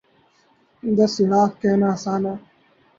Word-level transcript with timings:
دس 0.83 1.13
لاکھ 1.29 1.55
کہنا 1.61 1.87
آسان 1.95 2.21
ہے۔ 2.29 2.35